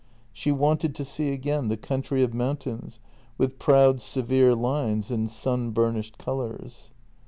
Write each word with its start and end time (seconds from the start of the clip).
She 0.33 0.51
wanted 0.51 0.95
to 0.95 1.05
see 1.05 1.31
again 1.31 1.67
the 1.69 1.77
country 1.77 2.23
of 2.23 2.33
mountains, 2.33 2.99
with 3.37 3.59
proud, 3.59 4.01
severe 4.01 4.55
lines 4.55 5.11
and 5.11 5.29
sunburnished 5.29 6.17
colours. 6.17 6.89